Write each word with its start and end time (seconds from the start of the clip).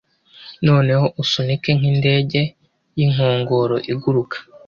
Noneho 0.67 1.05
usunike 1.21 1.69
nkindege 1.77 2.41
yinkongoro 2.97 3.75
iguruka 3.91 4.37